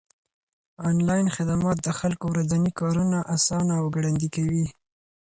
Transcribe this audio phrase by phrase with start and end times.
[0.89, 4.65] انلاين خدمات د خلکو ورځني کارونه آسانه او ګړندي کوي.